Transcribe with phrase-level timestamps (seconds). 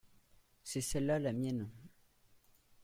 [0.63, 1.69] c'est celle-là la mienne.